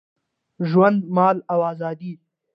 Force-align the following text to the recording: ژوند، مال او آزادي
ژوند، 0.69 0.99
مال 1.15 1.37
او 1.51 1.59
آزادي 1.71 2.13